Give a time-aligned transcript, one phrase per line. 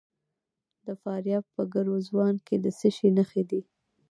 [0.85, 3.61] د فاریاب په ګرزوان کې د څه شي نښې دي؟